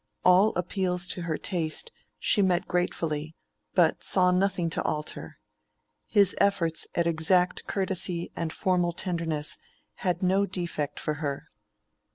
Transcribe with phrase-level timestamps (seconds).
[0.25, 3.35] All appeals to her taste she met gratefully,
[3.75, 5.37] but saw nothing to alter.
[6.07, 9.59] His efforts at exact courtesy and formal tenderness
[9.97, 11.51] had no defect for her.